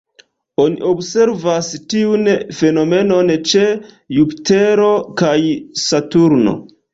Oni 0.61 0.77
observas 0.91 1.67
tiun 1.93 2.23
fenomenon 2.61 3.29
ĉe 3.51 3.67
Jupitero 4.17 4.89
kaj 5.23 5.31
Saturno. 5.85 6.57